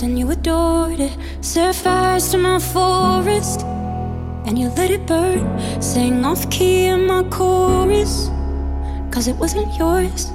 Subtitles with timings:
[0.00, 1.14] And you adored it.
[1.42, 3.60] Set fires to my forest
[4.46, 5.44] and you let it burn.
[5.82, 8.30] Sang off key in my chorus,
[9.10, 10.30] cause it wasn't yours.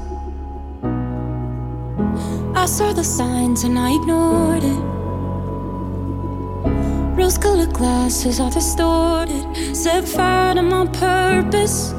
[2.55, 4.81] I saw the signs and I ignored it.
[7.17, 9.45] Rose colored glasses are distorted.
[9.75, 11.91] Set fire to my purpose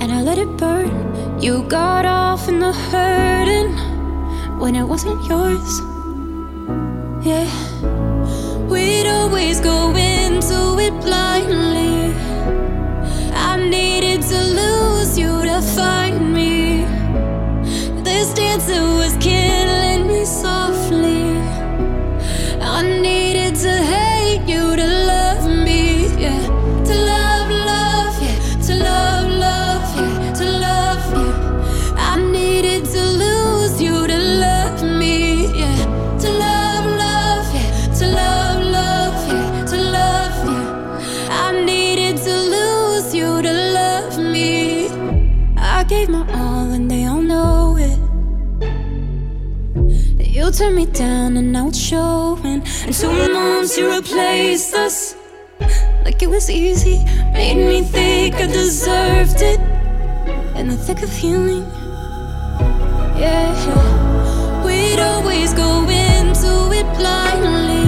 [0.00, 1.42] and I let it burn.
[1.42, 3.72] You got off in the hurting
[4.60, 5.97] when it wasn't yours.
[7.20, 7.50] Yeah,
[8.68, 12.14] we'd always go into it blindly.
[13.34, 16.84] I needed to lose you to find me.
[18.04, 18.32] This
[18.78, 21.38] was killing me softly.
[22.60, 23.72] I needed to
[50.48, 52.62] You turned me down and now it's showing.
[52.86, 55.14] And two months you replaced us
[56.06, 57.04] like it was easy.
[57.34, 59.60] Made me think I deserved it.
[60.56, 61.66] In the thick of healing,
[63.20, 64.64] yeah.
[64.64, 67.87] We'd always go into it blindly.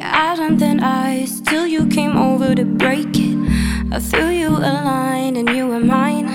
[0.00, 3.36] Eyes and then eyes, till you came over to break it.
[3.92, 6.28] I threw you a line and you were mine.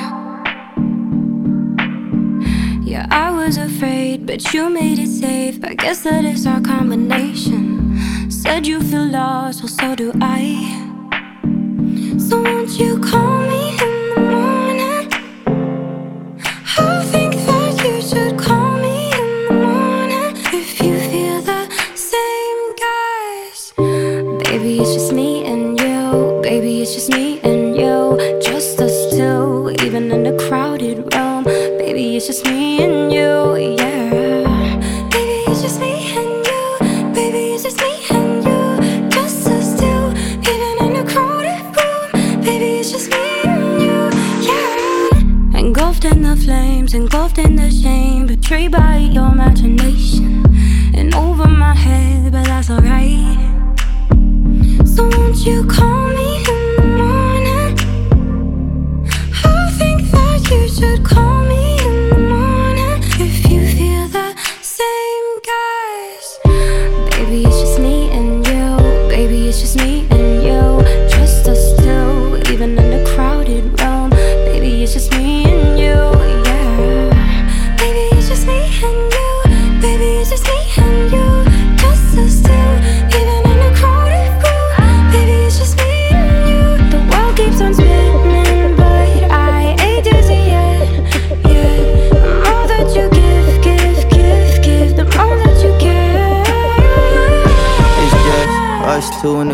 [2.85, 5.63] Yeah, I was afraid, but you made it safe.
[5.63, 8.29] I guess that is our combination.
[8.29, 10.41] Said you feel lost, well, so do I.
[12.17, 13.56] So won't you call me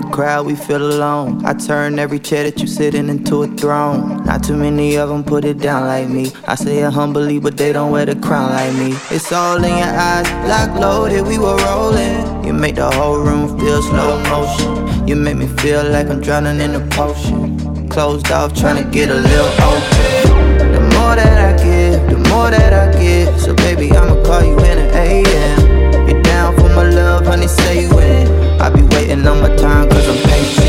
[0.03, 1.45] the crowd, we feel alone.
[1.45, 4.23] I turn every chair that you sitting into a throne.
[4.25, 6.31] Not too many of them put it down like me.
[6.47, 8.97] I say it humbly, but they don't wear the crown like me.
[9.11, 12.45] It's all in your eyes, lock loaded, we were rolling.
[12.45, 15.07] You make the whole room feel slow motion.
[15.07, 17.87] You make me feel like I'm drowning in a potion.
[17.89, 20.73] Closed off, trying to get a little open.
[20.73, 23.39] The more that I give, the more that I get.
[23.39, 26.07] So baby, I'ma call you in an AM.
[26.07, 28.42] You're down for my love, honey, say you in.
[28.63, 30.63] I be waiting on my time, cause I'm patient.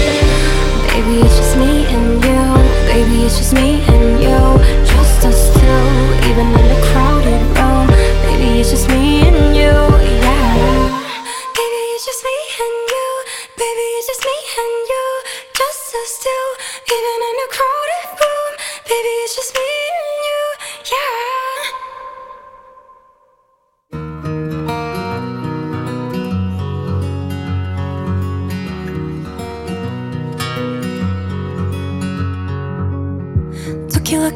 [0.90, 2.42] Baby, it's just me and you.
[2.90, 4.84] Baby, it's just me and you.
[4.84, 6.73] Just us two, even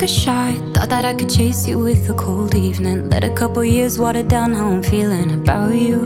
[0.02, 0.54] a shot.
[0.74, 3.08] Thought that I could chase you with a cold evening.
[3.10, 6.04] Let a couple years water down how I'm feeling about you.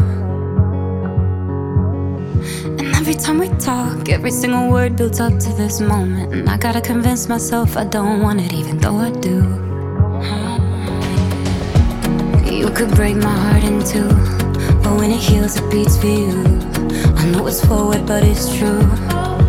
[2.79, 6.33] And every time we talk, every single word builds up to this moment.
[6.33, 9.37] And I gotta convince myself I don't want it, even though I do.
[12.51, 14.09] You could break my heart in two,
[14.83, 16.45] but when it heals, it beats for you.
[17.17, 19.42] I know it's forward, but it's true.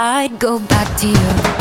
[0.00, 1.57] I'd go back to you.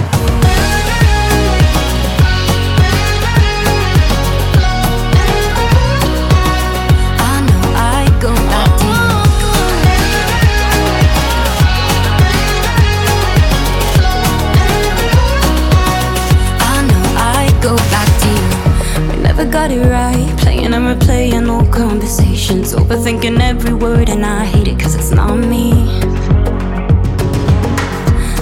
[19.70, 20.40] It right.
[20.40, 22.74] Playing and replaying old conversations.
[22.74, 25.72] Overthinking every word, and I hate it cause it's not me.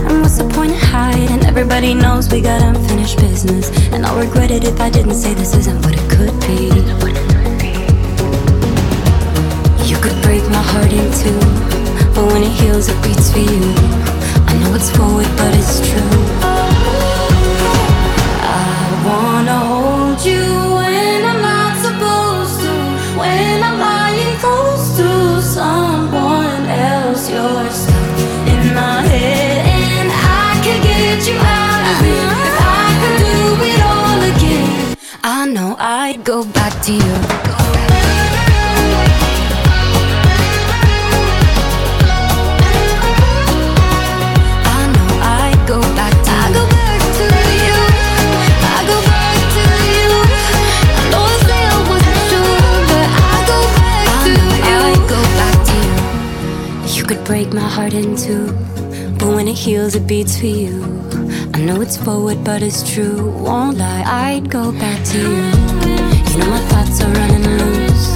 [0.05, 1.44] And what's the point of hiding?
[1.46, 3.72] Everybody knows we got unfinished business.
[3.91, 6.70] And I'll regret it if I didn't say this isn't what it could be.
[9.89, 11.39] You could break my heart in two,
[12.13, 13.74] but when it heals, it beats for you.
[14.46, 16.22] I know it's forward, but it's true.
[18.46, 20.55] I wanna hold you
[36.25, 37.15] go back to you.
[44.67, 47.25] I know I go back I go back to
[47.63, 47.77] you.
[48.74, 49.63] I go back to
[49.94, 50.10] you.
[50.98, 52.22] I know I say I wasn't
[52.89, 54.79] but I go back I to you.
[54.82, 56.98] I go back to you.
[56.98, 58.48] You could break my heart in two,
[59.20, 60.84] but when it heals, it beats for you.
[61.53, 63.29] I know it's forward, but it's true.
[63.32, 65.95] Won't lie, I'd go back to you.
[66.38, 68.08] My thoughts are running loose.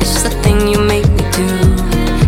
[0.00, 1.48] It's just thing you make me do.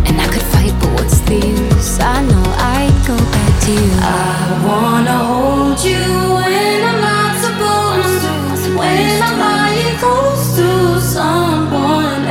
[0.07, 1.99] And I could fight, but what's the use?
[1.99, 2.43] I know
[2.77, 3.91] I'd go back to you.
[4.01, 6.03] I wanna hold you
[6.37, 8.77] when I'm not supposed to.
[8.77, 10.69] When I'm lying close to
[11.01, 12.23] someone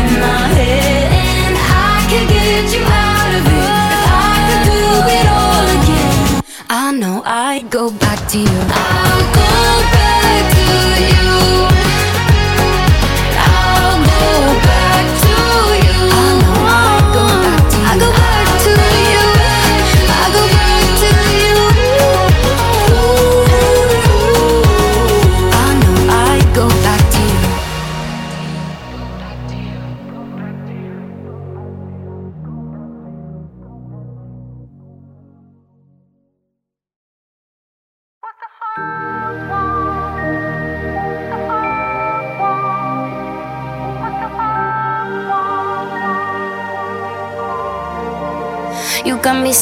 [0.00, 3.70] in my head, and I can get you out of it.
[3.96, 4.82] If I could do
[5.18, 8.60] it all again, I know I'd go back to you.
[8.70, 9.50] I'll go
[9.92, 10.13] back.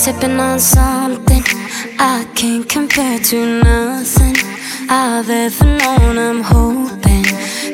[0.03, 1.45] sipping on something
[1.97, 4.35] I can't compare to nothing
[4.91, 6.19] I've ever known.
[6.19, 7.23] I'm hoping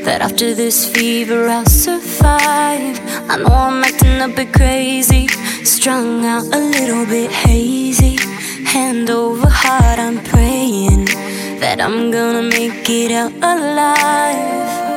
[0.04, 3.00] that after this fever I'll survive.
[3.30, 5.26] I know I'm acting a bit crazy,
[5.64, 8.18] strung out a little bit hazy.
[8.66, 11.06] Hand over heart, I'm praying
[11.62, 14.87] that I'm gonna make it out alive.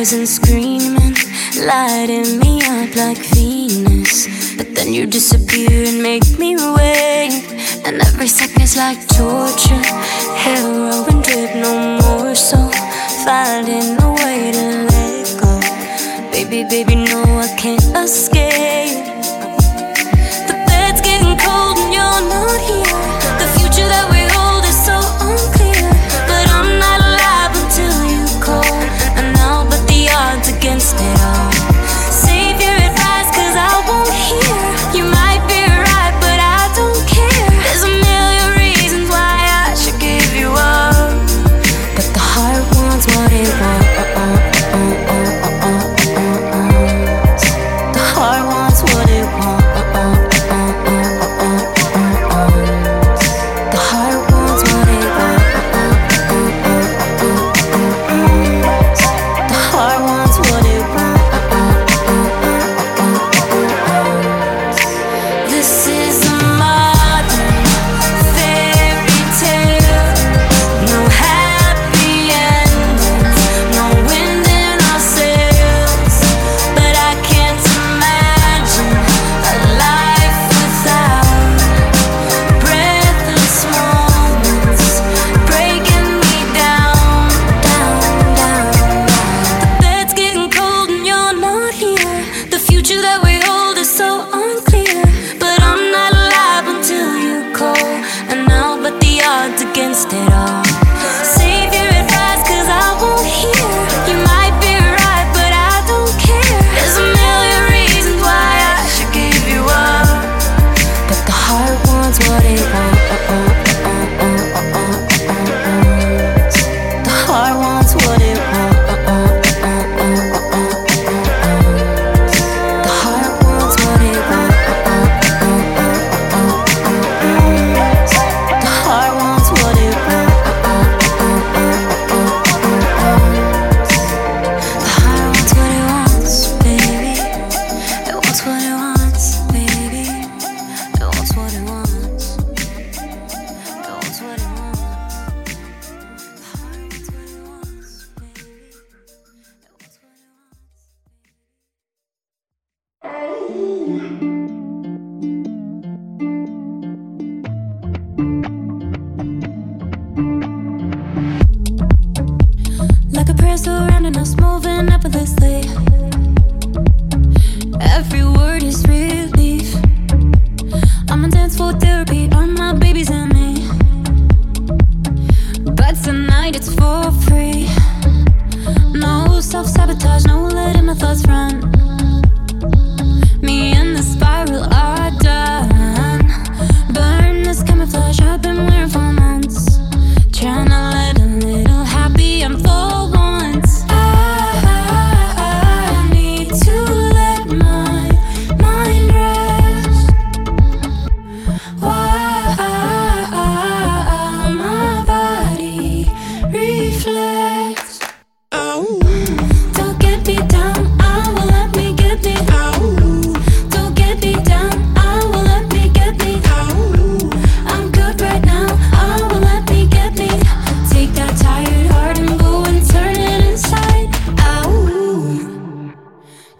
[0.00, 1.14] and screaming,
[1.58, 4.56] lighting me up like Venus.
[4.56, 7.44] But then you disappear and make me wait,
[7.84, 9.84] and every second's like torture.
[10.40, 12.56] Heroin drip, no more, so
[13.26, 15.60] finding a way to let go.
[16.32, 19.19] Baby, baby, no, I can't escape.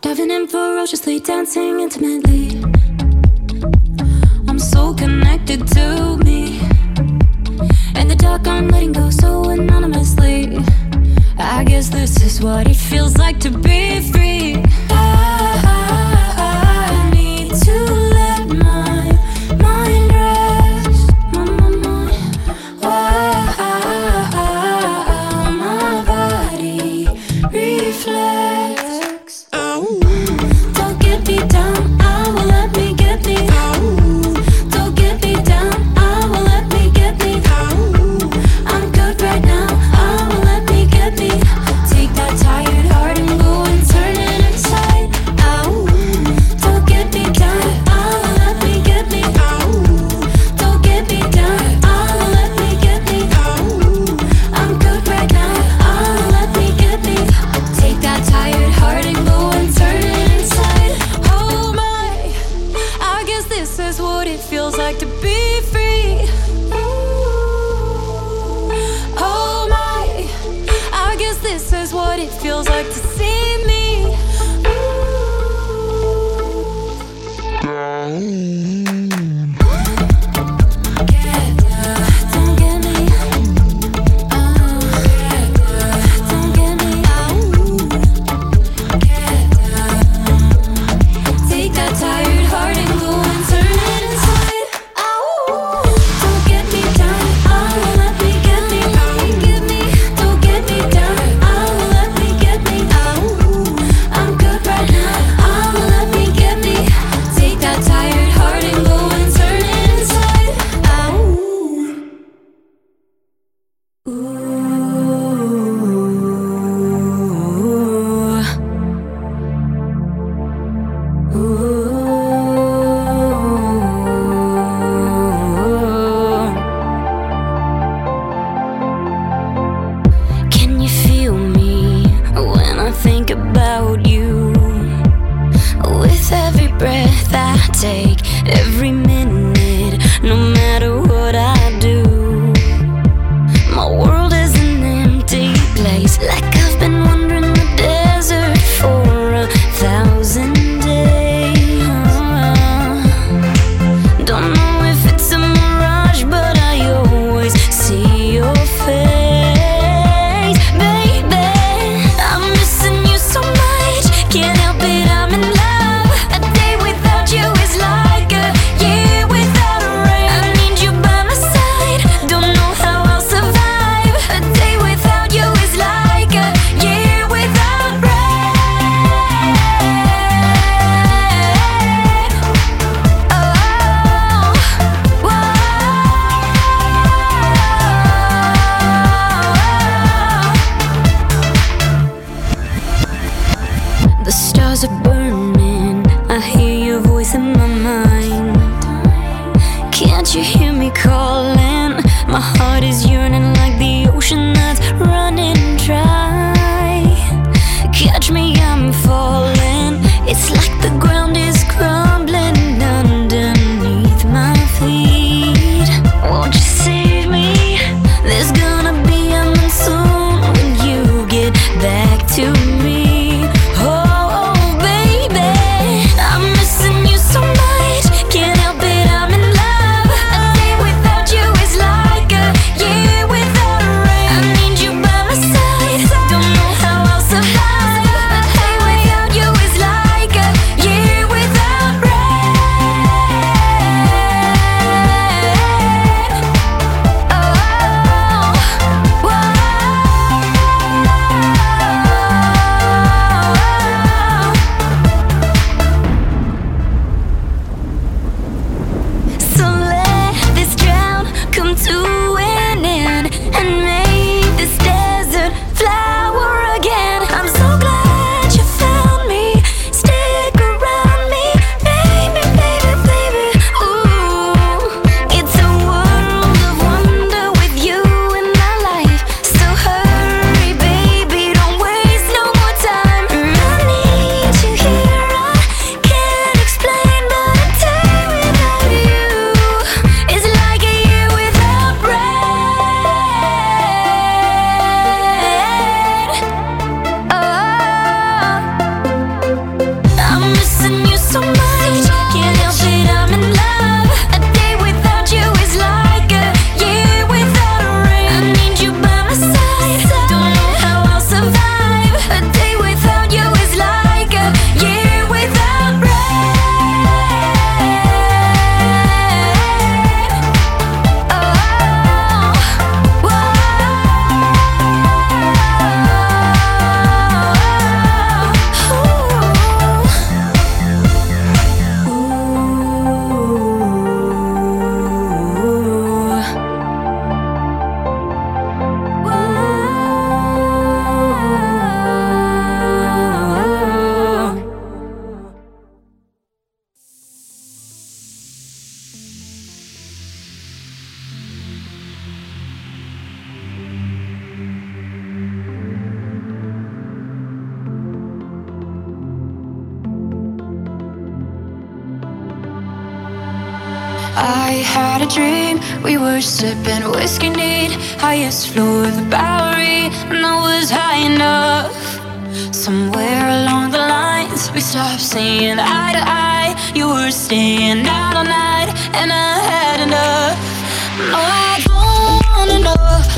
[0.02, 2.62] Diving in ferociously, dancing intimately.
[4.48, 6.58] I'm so connected to me.
[7.94, 10.58] In the dark, I'm letting go so anonymously.
[11.38, 14.62] I guess this is what it feels like to be free.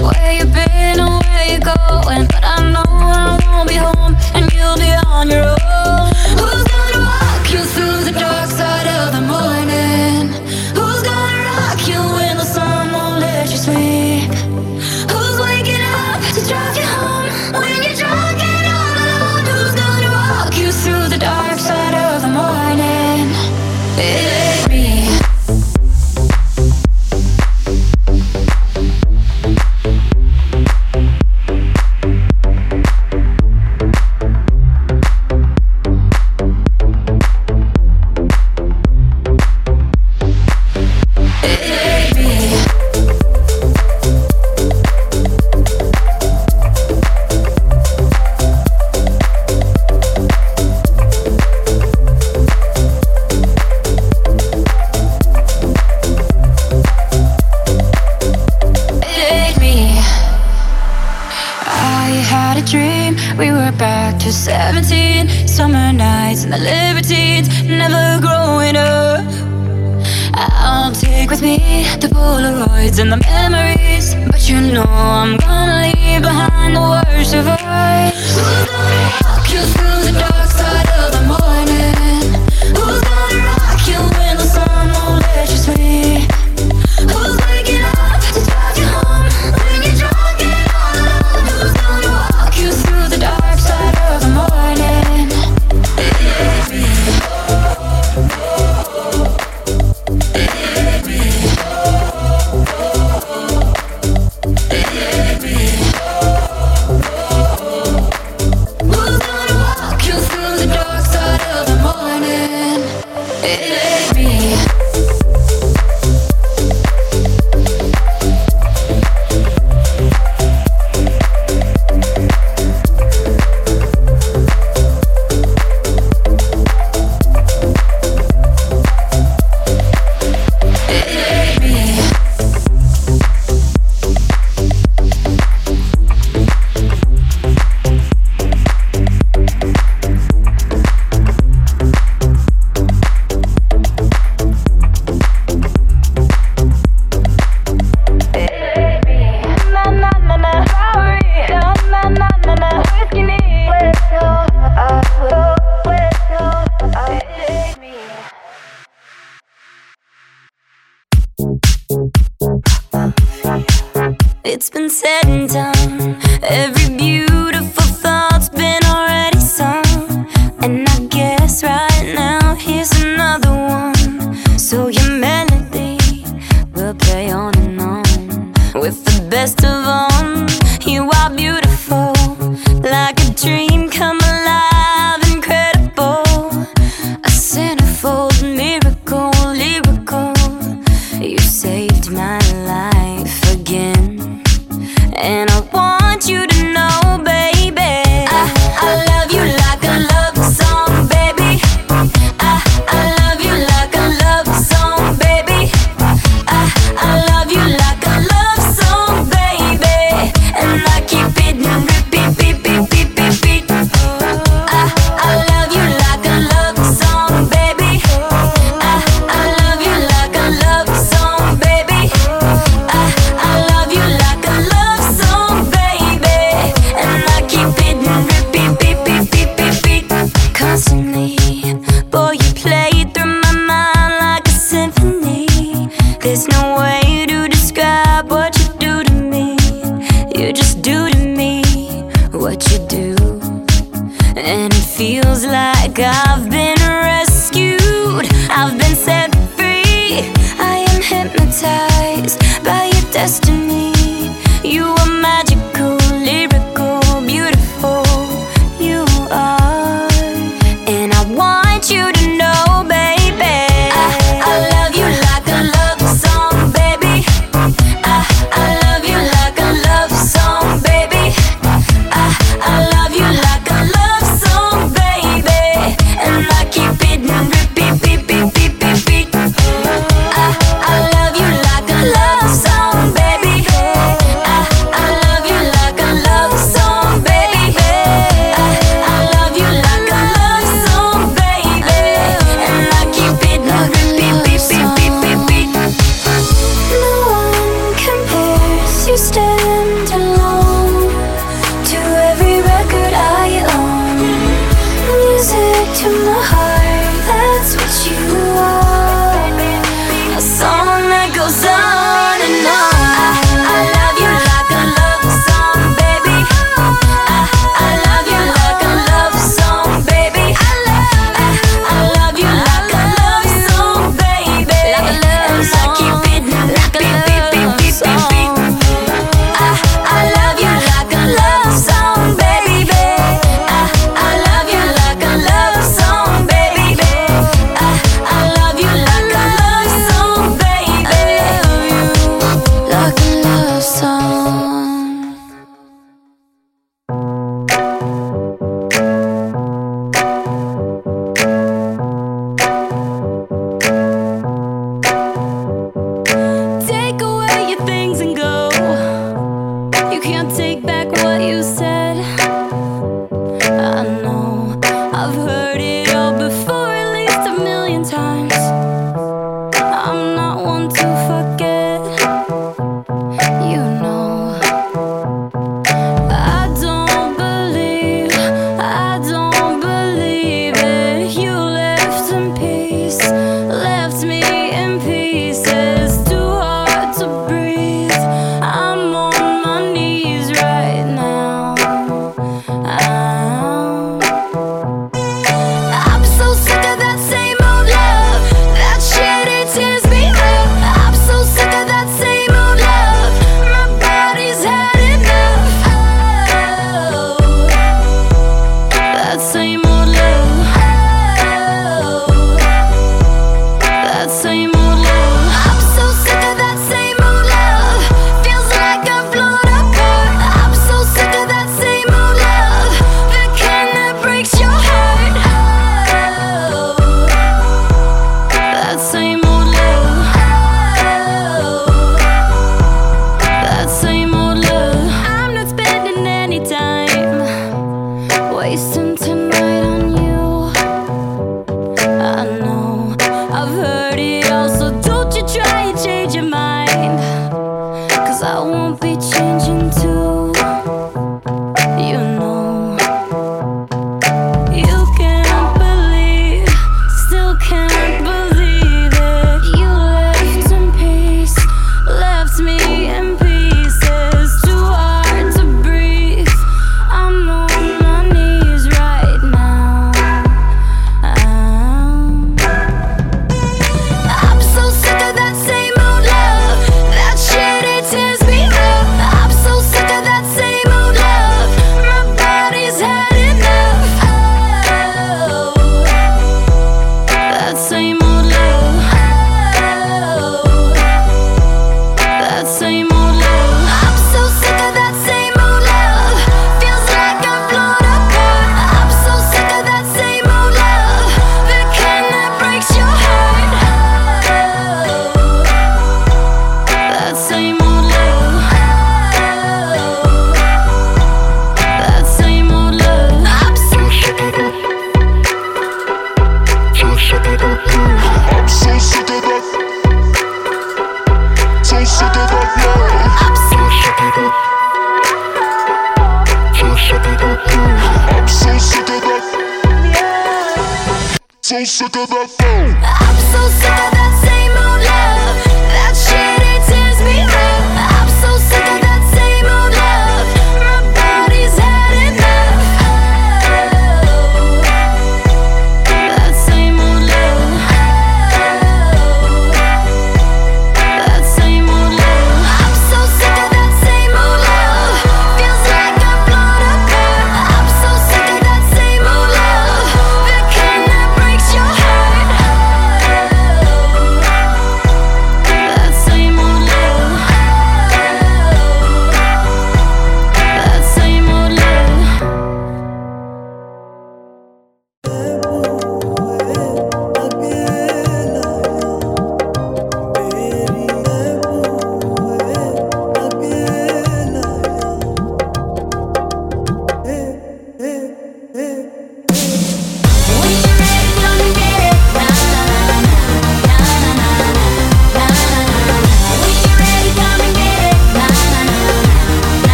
[0.00, 2.26] where you been and where you going.
[2.26, 6.21] But I know I won't be home and you'll be on your own.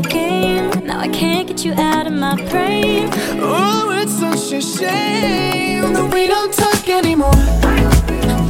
[0.09, 0.71] game.
[0.85, 3.09] Now I can't get you out of my brain.
[3.41, 7.31] Oh, it's such a shame that we don't talk anymore.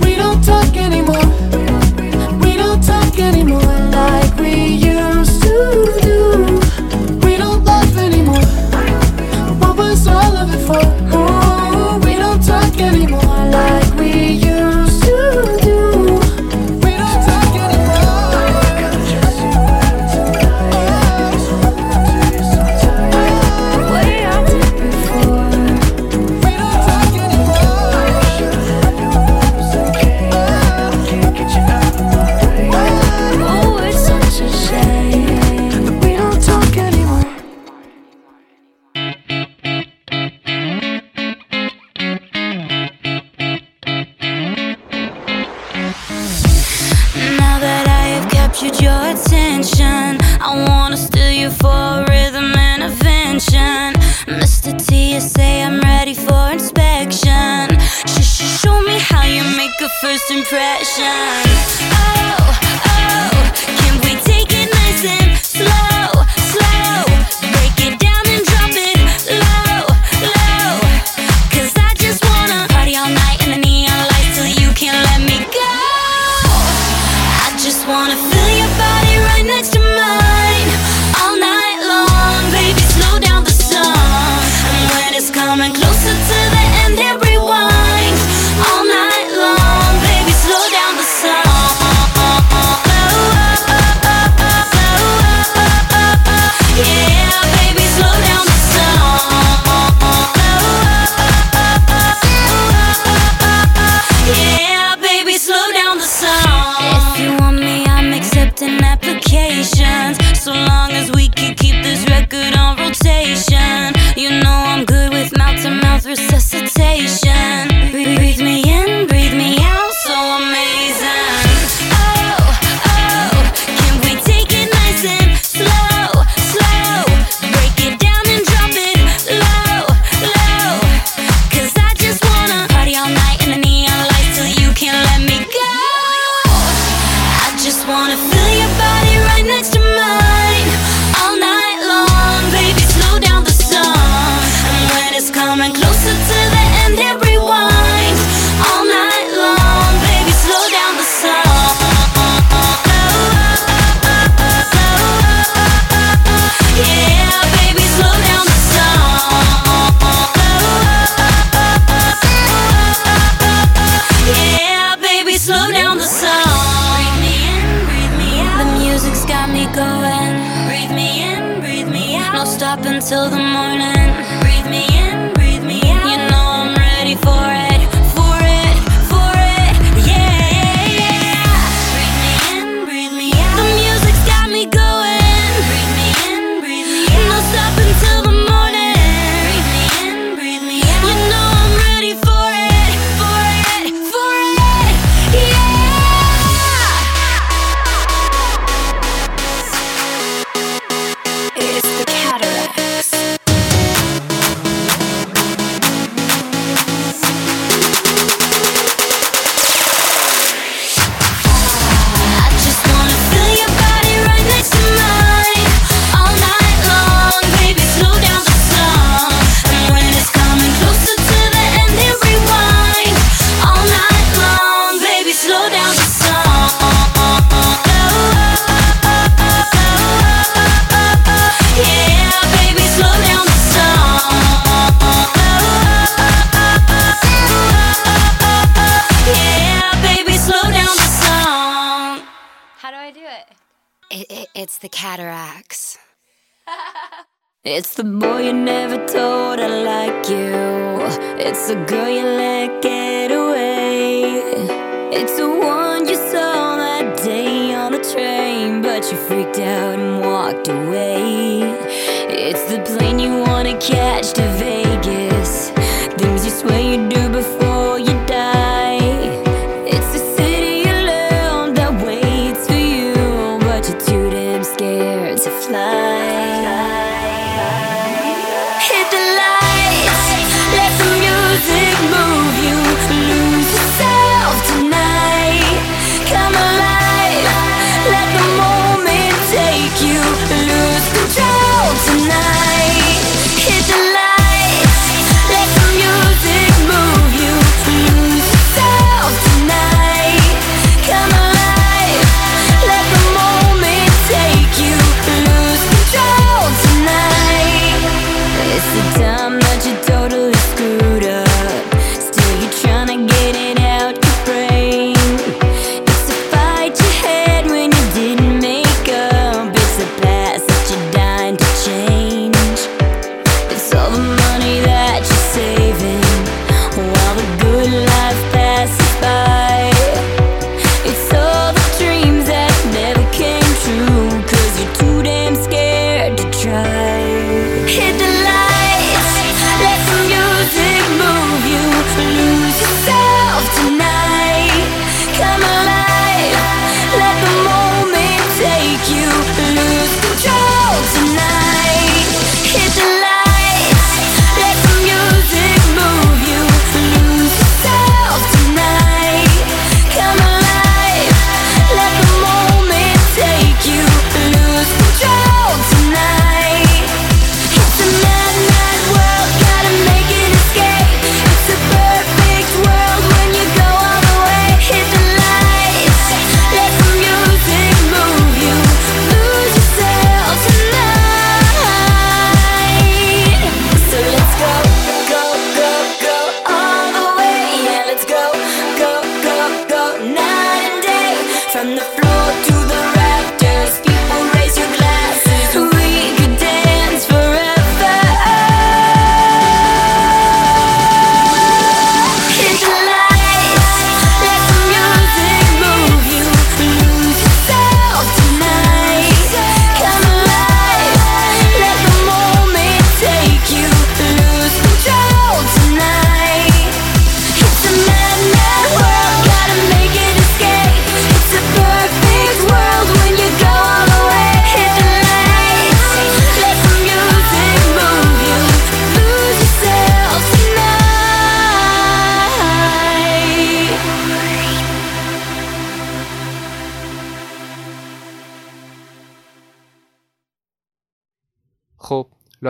[0.05, 1.27] We don't talk anymore.
[2.41, 3.68] We don't talk anymore.